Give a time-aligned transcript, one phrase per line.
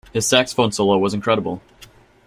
[0.13, 1.61] His saxophone solo was incredible.